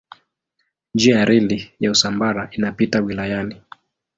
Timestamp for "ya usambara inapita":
1.79-3.01